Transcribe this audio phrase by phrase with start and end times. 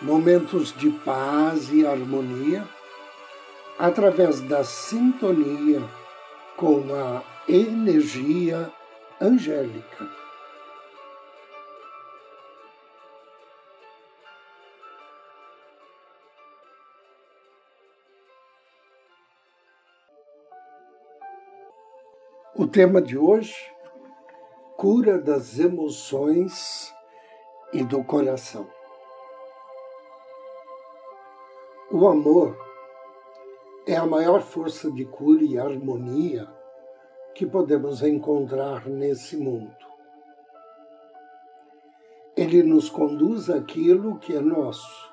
[0.00, 2.66] momentos de paz e harmonia
[3.78, 5.82] através da sintonia
[6.56, 8.70] com a energia
[9.20, 10.08] angélica.
[22.54, 23.54] O tema de hoje:
[24.76, 26.92] cura das emoções
[27.72, 28.75] e do coração.
[31.88, 32.58] O amor
[33.86, 36.52] é a maior força de cura e harmonia
[37.32, 39.86] que podemos encontrar nesse mundo.
[42.36, 45.12] Ele nos conduz àquilo que é nosso,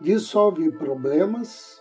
[0.00, 1.80] dissolve problemas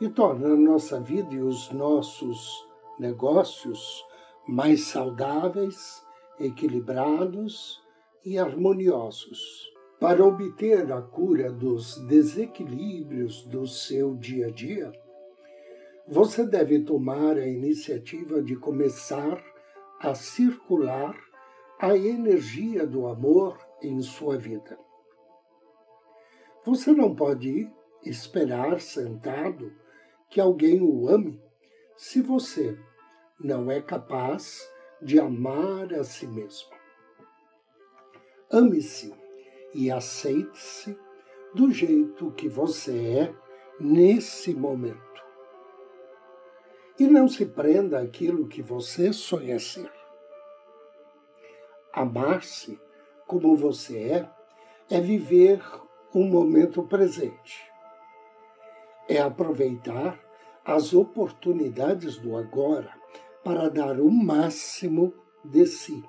[0.00, 2.66] e torna a nossa vida e os nossos
[2.98, 4.04] negócios
[4.48, 6.04] mais saudáveis,
[6.40, 7.80] equilibrados
[8.24, 9.77] e harmoniosos.
[10.00, 14.92] Para obter a cura dos desequilíbrios do seu dia a dia,
[16.06, 19.42] você deve tomar a iniciativa de começar
[20.00, 21.18] a circular
[21.80, 24.78] a energia do amor em sua vida.
[26.64, 27.68] Você não pode
[28.04, 29.72] esperar sentado
[30.30, 31.42] que alguém o ame
[31.96, 32.78] se você
[33.40, 34.70] não é capaz
[35.02, 36.70] de amar a si mesmo.
[38.50, 39.17] Ame-se
[39.74, 40.98] e aceite-se
[41.54, 43.34] do jeito que você é
[43.80, 44.98] nesse momento.
[46.98, 49.90] E não se prenda àquilo que você sonha ser.
[51.92, 52.80] Amar-se
[53.26, 54.30] como você é
[54.90, 55.62] é viver
[56.14, 57.70] um momento presente.
[59.08, 60.18] É aproveitar
[60.64, 62.92] as oportunidades do agora
[63.44, 65.14] para dar o máximo
[65.44, 66.04] de si,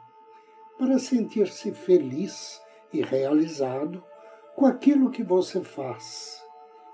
[0.77, 2.59] para sentir-se feliz
[2.91, 4.03] e realizado
[4.55, 6.43] com aquilo que você faz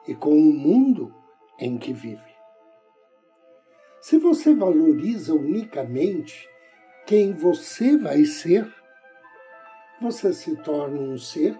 [0.07, 1.13] e com o mundo
[1.59, 2.35] em que vive.
[4.01, 6.47] Se você valoriza unicamente
[7.05, 8.71] quem você vai ser,
[9.99, 11.57] você se torna um ser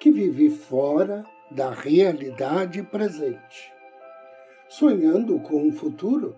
[0.00, 3.72] que vive fora da realidade presente,
[4.68, 6.34] sonhando com um futuro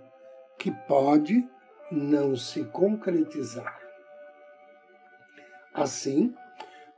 [0.58, 1.48] que pode
[1.90, 3.80] não se concretizar.
[5.72, 6.34] Assim,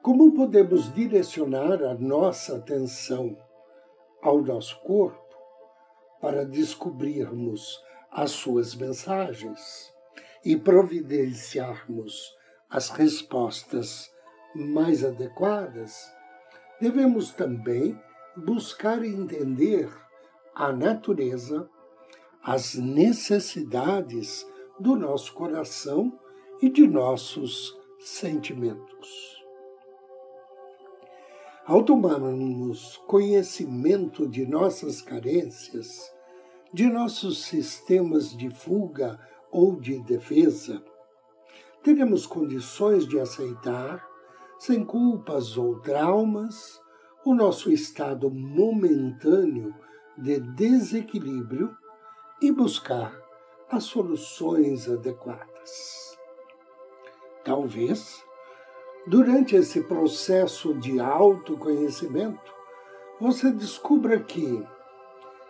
[0.06, 3.36] como podemos direcionar a nossa atenção
[4.22, 5.36] ao nosso corpo
[6.20, 9.92] para descobrirmos as suas mensagens
[10.44, 12.32] e providenciarmos
[12.70, 14.08] as respostas
[14.54, 16.08] mais adequadas,
[16.80, 18.00] devemos também
[18.36, 19.90] buscar entender
[20.54, 21.68] a natureza,
[22.44, 24.46] as necessidades
[24.78, 26.16] do nosso coração
[26.62, 29.35] e de nossos sentimentos.
[31.66, 36.14] Ao tomarmos conhecimento de nossas carências,
[36.72, 39.18] de nossos sistemas de fuga
[39.50, 40.80] ou de defesa,
[41.82, 44.06] teremos condições de aceitar,
[44.60, 46.80] sem culpas ou traumas,
[47.24, 49.74] o nosso estado momentâneo
[50.16, 51.76] de desequilíbrio
[52.40, 53.12] e buscar
[53.68, 56.16] as soluções adequadas.
[57.44, 58.24] Talvez
[59.08, 62.52] Durante esse processo de autoconhecimento,
[63.20, 64.66] você descubra que,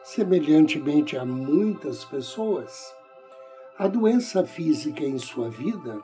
[0.05, 2.95] semelhantemente a muitas pessoas,
[3.79, 6.03] a doença física em sua vida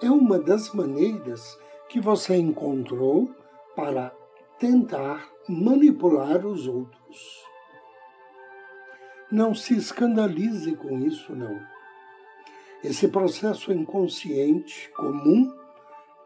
[0.00, 3.34] é uma das maneiras que você encontrou
[3.74, 4.14] para
[4.56, 7.44] tentar manipular os outros.
[9.32, 11.60] Não se escandalize com isso, não.
[12.84, 15.59] Esse processo inconsciente, comum,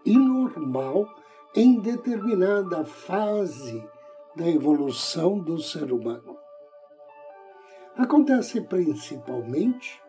[0.05, 1.09] e normal
[1.55, 3.87] em determinada fase
[4.35, 6.37] da evolução do ser humano.
[7.97, 10.03] Acontece principalmente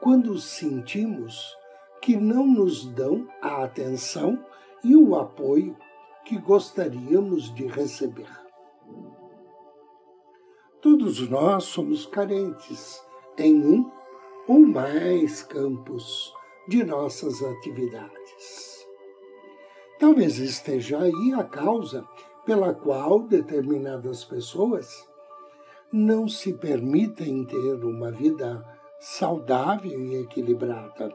[0.00, 1.56] quando sentimos
[2.00, 4.44] que não nos dão a atenção
[4.84, 5.76] e o apoio
[6.24, 8.30] que gostaríamos de receber.
[10.80, 13.00] Todos nós somos carentes
[13.38, 13.90] em um
[14.48, 16.32] ou mais campos
[16.68, 18.71] de nossas atividades.
[20.02, 22.04] Talvez esteja aí a causa
[22.44, 25.08] pela qual determinadas pessoas
[25.92, 28.66] não se permitem ter uma vida
[28.98, 31.14] saudável e equilibrada,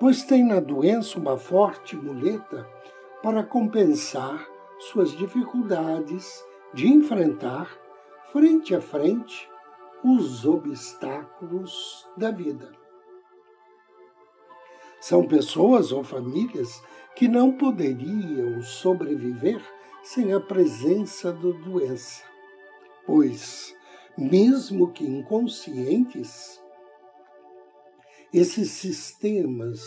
[0.00, 2.68] pois têm na doença uma forte muleta
[3.22, 4.44] para compensar
[4.80, 6.44] suas dificuldades
[6.74, 7.70] de enfrentar
[8.32, 9.48] frente a frente
[10.02, 12.72] os obstáculos da vida.
[15.00, 16.82] São pessoas ou famílias
[17.16, 19.60] que não poderiam sobreviver
[20.02, 22.22] sem a presença da doença,
[23.06, 23.74] pois,
[24.16, 26.62] mesmo que inconscientes,
[28.32, 29.80] esses sistemas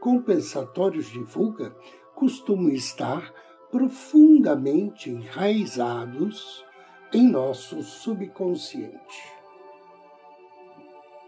[0.00, 1.74] compensatórios de fuga
[2.16, 3.32] costumam estar
[3.70, 6.64] profundamente enraizados
[7.12, 9.32] em nosso subconsciente.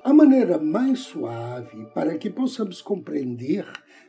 [0.02, 3.66] A maneira mais suave para que possamos compreender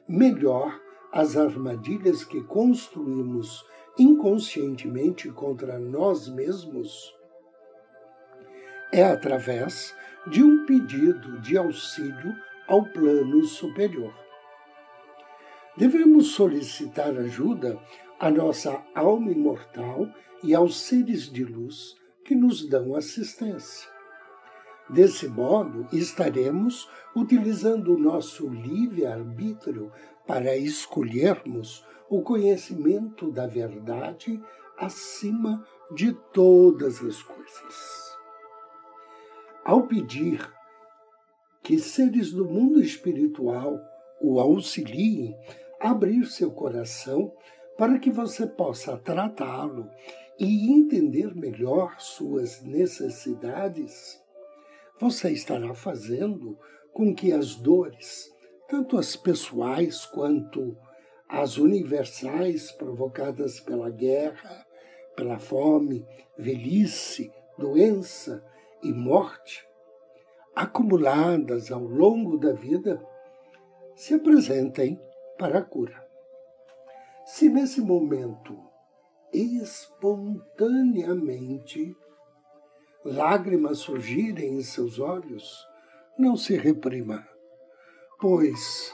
[0.07, 3.65] melhor as armadilhas que construímos
[3.97, 7.13] inconscientemente contra nós mesmos
[8.91, 9.95] é através
[10.27, 12.35] de um pedido de auxílio
[12.67, 14.13] ao plano superior.
[15.77, 17.79] Devemos solicitar ajuda
[18.19, 20.07] à nossa alma imortal
[20.41, 23.94] e aos seres de luz que nos dão assistência.
[24.89, 29.91] Desse modo, estaremos utilizando o nosso livre-arbítrio
[30.27, 34.39] para escolhermos o conhecimento da verdade
[34.77, 38.15] acima de todas as coisas.
[39.63, 40.47] Ao pedir
[41.63, 43.79] que seres do mundo espiritual
[44.21, 45.35] o auxiliem
[45.79, 47.33] abrir seu coração
[47.77, 49.89] para que você possa tratá-lo
[50.39, 54.23] e entender melhor suas necessidades,
[54.99, 56.57] você estará fazendo
[56.93, 58.31] com que as dores,
[58.69, 60.77] tanto as pessoais quanto
[61.27, 64.65] as universais provocadas pela guerra,
[65.15, 66.05] pela fome,
[66.37, 68.45] velhice, doença
[68.83, 69.67] e morte,
[70.55, 73.03] acumuladas ao longo da vida,
[73.95, 75.01] se apresentem
[75.37, 76.05] para a cura.
[77.25, 78.57] Se nesse momento,
[79.33, 81.97] espontaneamente,
[83.05, 85.63] lágrimas surgirem em seus olhos,
[86.17, 87.23] não se reprima,
[88.19, 88.91] pois,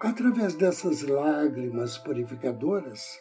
[0.00, 3.20] através dessas lágrimas purificadoras,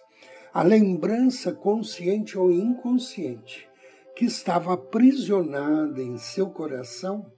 [0.53, 3.69] a lembrança consciente ou inconsciente
[4.15, 7.29] que estava aprisionada em seu coração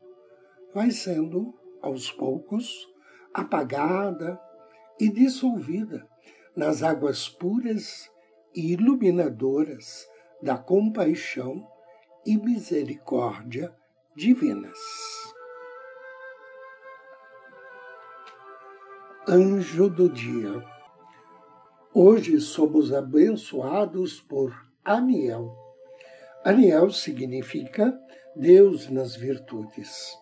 [0.72, 2.88] vai sendo, aos poucos,
[3.34, 4.40] apagada
[5.00, 6.08] e dissolvida
[6.56, 8.12] nas águas puras
[8.54, 10.08] e iluminadoras
[10.42, 11.68] da compaixão
[12.26, 13.74] e misericórdia
[14.16, 14.78] divinas.
[19.28, 20.64] Anjo do dia.
[21.94, 25.56] Hoje somos abençoados por Aniel.
[26.44, 27.98] Aniel significa
[28.36, 30.18] Deus nas virtudes.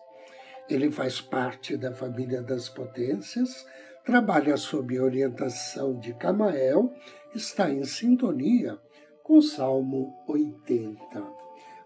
[0.68, 3.66] Ele faz parte da família das potências,
[4.04, 6.92] trabalha sob orientação de Camael,
[7.34, 8.78] está em sintonia
[9.22, 11.37] com o Salmo 80.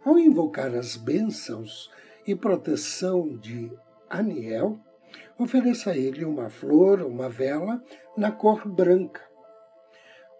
[0.04, 1.88] Ao invocar as bênçãos
[2.26, 3.71] e proteção de
[4.11, 4.80] Aniel,
[5.38, 7.80] ofereça a ele uma flor uma vela
[8.16, 9.23] na cor branca.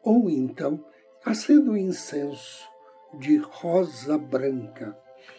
[0.03, 0.85] Ou então,
[1.25, 2.69] acenda o incenso
[3.15, 4.99] de rosa branca.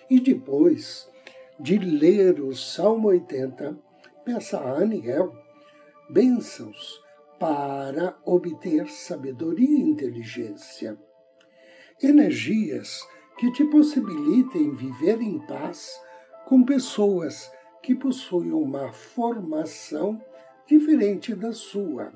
[0.10, 1.10] E depois
[1.60, 3.78] de ler o Salmo 80,
[4.24, 5.34] peça a Aniel
[6.10, 7.02] bênçãos
[7.38, 10.98] para obter sabedoria e inteligência.
[12.02, 13.06] Energias
[13.38, 16.00] que te possibilitem viver em paz
[16.46, 20.22] com pessoas que possuem uma formação
[20.66, 22.14] diferente da sua.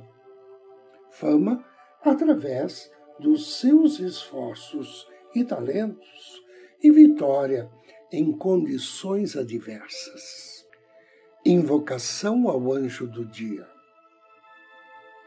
[1.12, 1.66] Fama
[2.04, 6.42] através dos seus esforços e talentos
[6.82, 7.70] e vitória
[8.12, 10.66] em condições adversas.
[11.46, 13.68] Invocação ao anjo do dia.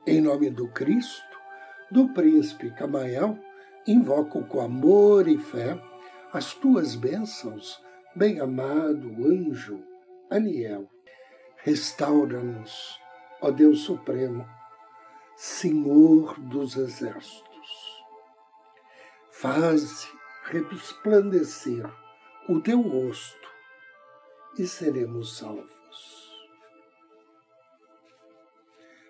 [0.06, 1.38] Em nome do Cristo,
[1.90, 3.38] do príncipe Camael,
[3.90, 5.76] invoco com amor e fé
[6.32, 7.82] as tuas bênçãos,
[8.14, 9.82] bem-amado anjo
[10.30, 10.88] Aniel.
[11.56, 13.00] Restaura-nos,
[13.40, 14.48] ó Deus Supremo,
[15.36, 18.04] Senhor dos Exércitos.
[19.32, 20.06] Faze
[20.44, 21.84] resplandecer
[22.48, 23.48] o teu rosto
[24.56, 26.30] e seremos salvos.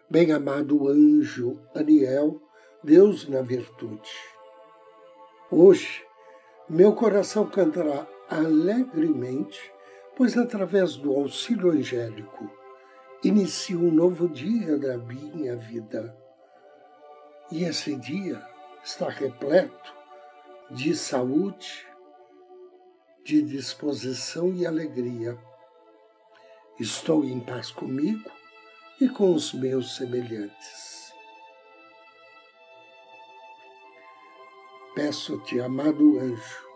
[0.09, 2.41] Bem-amado anjo Aniel,
[2.83, 4.40] Deus na virtude
[5.53, 6.07] Hoje,
[6.69, 9.73] meu coração cantará alegremente,
[10.17, 12.49] pois através do auxílio angélico
[13.25, 16.17] inicio um novo dia da minha vida.
[17.51, 18.41] E esse dia
[18.85, 19.93] está repleto
[20.71, 21.85] de saúde,
[23.25, 25.37] de disposição e alegria.
[26.79, 28.31] Estou em paz comigo
[29.01, 31.00] e com os meus semelhantes.
[34.95, 36.69] Peço-te, amado anjo,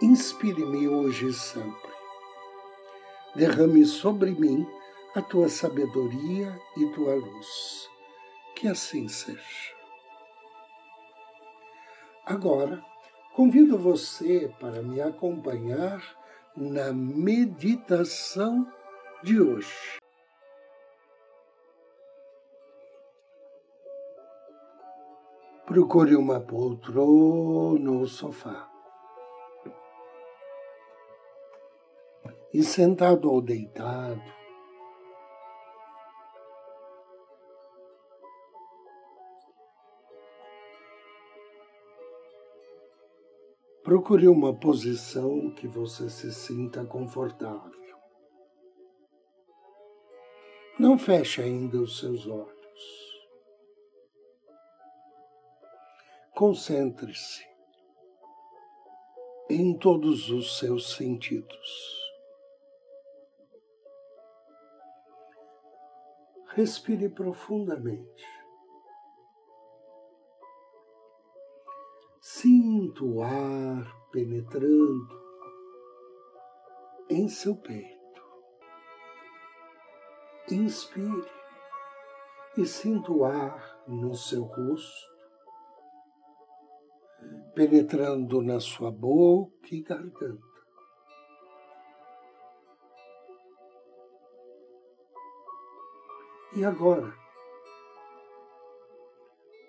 [0.00, 1.90] inspire-me hoje e sempre.
[3.34, 4.64] Derrame sobre mim
[5.16, 7.88] a tua sabedoria e tua luz.
[8.54, 9.74] Que assim seja.
[12.24, 12.84] Agora,
[13.34, 16.00] convido você para me acompanhar
[16.56, 18.64] na meditação
[19.24, 20.01] de hoje.
[25.66, 28.68] Procure uma poltrona ou sofá.
[32.52, 34.22] E sentado ou deitado,
[43.82, 47.96] Procure uma posição que você se sinta confortável.
[50.78, 52.61] Não feche ainda os seus olhos.
[56.34, 57.46] Concentre-se
[59.50, 62.02] em todos os seus sentidos.
[66.54, 68.24] Respire profundamente.
[72.20, 75.22] Sinta o ar penetrando
[77.10, 78.22] em seu peito.
[80.50, 81.30] Inspire
[82.56, 85.11] e sinta o ar no seu rosto,
[87.54, 90.52] penetrando na sua boca e garganta.
[96.54, 97.22] E agora,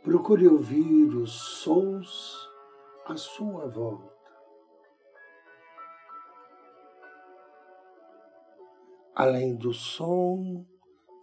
[0.04, 2.52] Procure ouvir os sons
[3.06, 4.14] à sua volta.
[9.16, 10.66] Além do som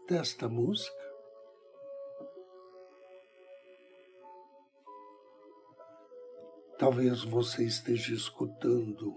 [0.08, 1.09] desta música,
[6.80, 9.14] talvez você esteja escutando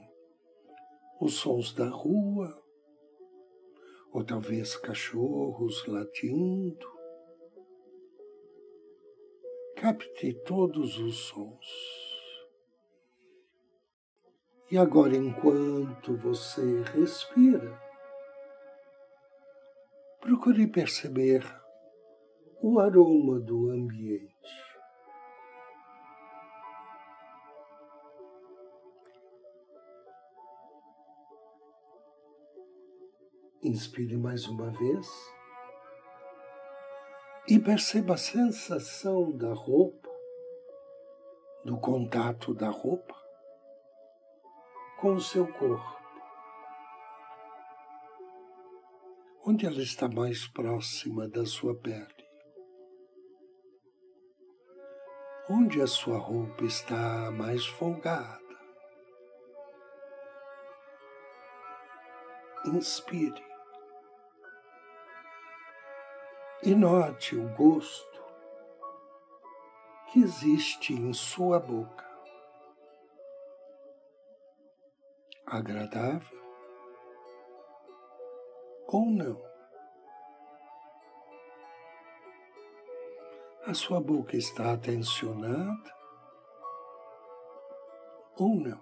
[1.22, 2.62] os sons da rua,
[4.12, 6.86] ou talvez cachorros latindo,
[9.78, 11.66] capte todos os sons.
[14.70, 17.82] E agora, enquanto você respira,
[20.20, 21.46] procure perceber
[22.62, 24.73] o aroma do ambiente.
[33.64, 35.08] Inspire mais uma vez
[37.48, 40.10] e perceba a sensação da roupa,
[41.64, 43.16] do contato da roupa
[45.00, 45.98] com o seu corpo.
[49.46, 52.28] Onde ela está mais próxima da sua pele?
[55.50, 58.44] Onde a sua roupa está mais folgada?
[62.66, 63.53] Inspire
[66.66, 68.24] e note o gosto
[70.10, 72.10] que existe em sua boca.
[75.46, 76.42] Agradável
[78.88, 79.42] ou não?
[83.66, 85.94] A sua boca está atencionada
[88.38, 88.82] ou não?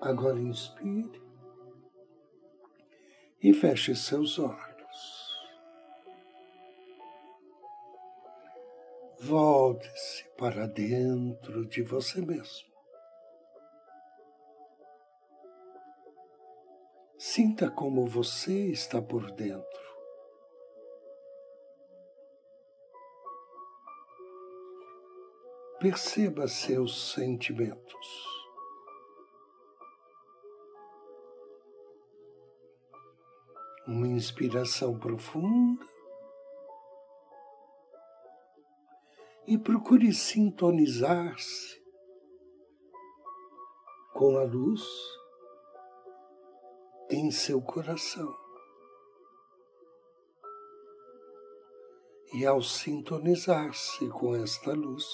[0.00, 1.29] Agora inspire
[3.42, 4.70] e feche seus olhos.
[9.20, 12.70] Volte-se para dentro de você mesmo.
[17.18, 19.80] Sinta como você está por dentro.
[25.78, 28.39] Perceba seus sentimentos.
[33.90, 35.84] Uma inspiração profunda
[39.48, 41.82] e procure sintonizar-se
[44.14, 44.86] com a luz
[47.10, 48.32] em seu coração.
[52.32, 55.04] E ao sintonizar-se com esta luz,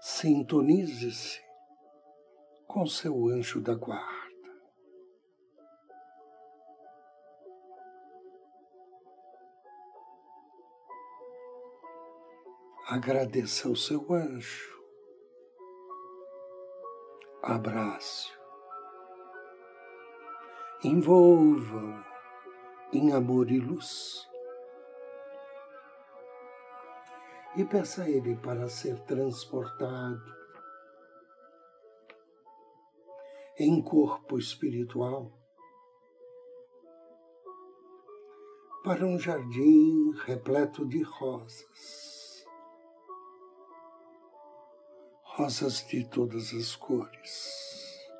[0.00, 1.38] sintonize-se
[2.66, 4.21] com seu anjo da guarda.
[12.92, 14.70] Agradeça ao seu anjo.
[17.42, 18.38] Abraço,
[20.84, 22.04] envolva-o
[22.92, 24.28] em amor e luz.
[27.56, 30.30] E peça a Ele para ser transportado
[33.58, 35.32] em corpo espiritual
[38.84, 42.11] para um jardim repleto de rosas,
[45.34, 48.10] rosas de todas as cores.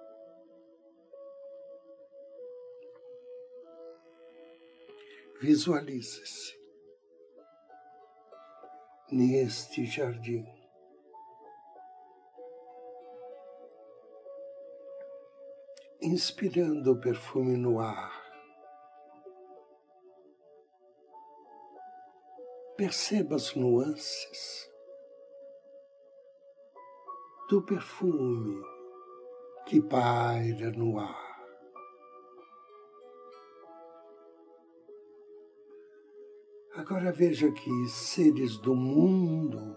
[5.42, 6.58] Visualize-se
[9.10, 10.46] neste jardim.
[16.00, 18.22] Inspirando o perfume no ar.
[22.74, 24.71] Perceba as nuances
[27.52, 28.64] do perfume
[29.66, 31.44] que paira no ar.
[36.74, 39.76] Agora veja que seres do mundo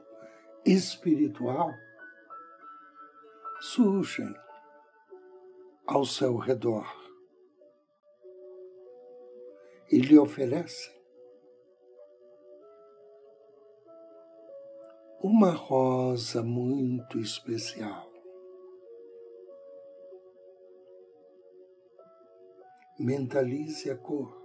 [0.65, 1.69] espiritual
[3.59, 4.33] surgem
[5.85, 6.87] ao seu redor
[9.91, 10.94] e lhe oferecem
[15.27, 18.13] uma rosa muito especial.
[22.99, 24.39] Mentalize a cor.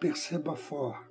[0.00, 1.08] Perceba a forma.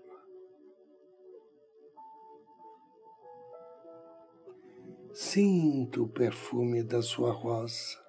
[5.14, 8.03] Sinta o perfume da sua rosa.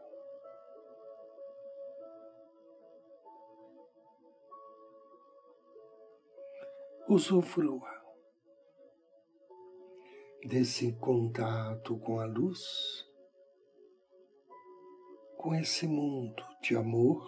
[7.06, 8.02] Usufrua
[10.46, 13.06] desse contato com a luz,
[15.36, 17.22] com esse mundo de amor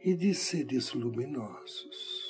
[0.00, 2.27] e de seres luminosos.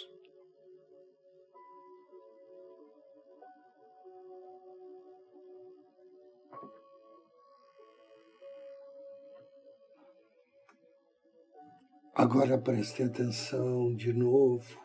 [12.19, 14.77] Agora preste atenção de novo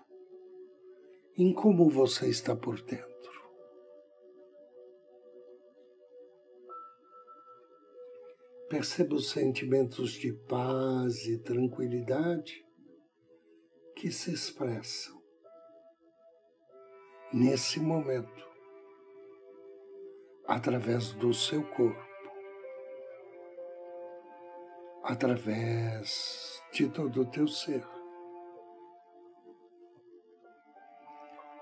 [1.36, 3.10] em como você está por dentro.
[8.70, 12.64] Perceba os sentimentos de paz e tranquilidade
[13.96, 15.20] que se expressam
[17.34, 18.48] nesse momento
[20.46, 22.08] através do seu corpo,
[25.02, 27.88] através de todo o teu ser.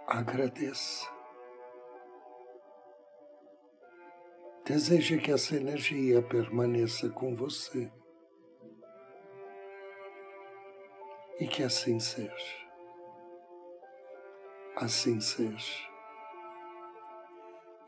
[0.07, 1.07] Agradeça.
[4.65, 7.91] Deseje que essa energia permaneça com você.
[11.41, 12.69] e que assim seja.
[14.75, 15.89] Assim seja.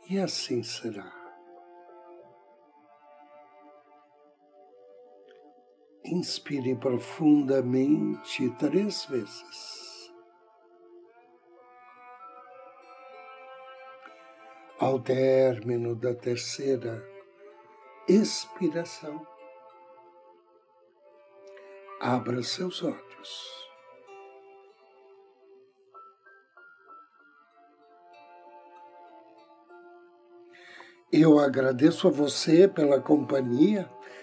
[0.10, 1.23] E assim será.
[6.06, 10.12] Inspire profundamente três vezes.
[14.80, 17.02] Ao término da terceira
[18.08, 19.26] expiração,
[22.06, 23.70] Abra seus olhos.
[31.10, 33.90] Eu agradeço a você pela companhia,